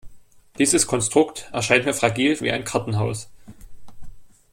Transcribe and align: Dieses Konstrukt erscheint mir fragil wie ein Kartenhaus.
Dieses 0.57 0.87
Konstrukt 0.87 1.47
erscheint 1.53 1.85
mir 1.85 1.93
fragil 1.93 2.41
wie 2.41 2.49
ein 2.51 2.63
Kartenhaus. 2.63 3.29